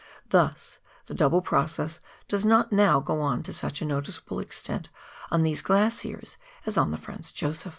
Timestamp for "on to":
3.21-3.53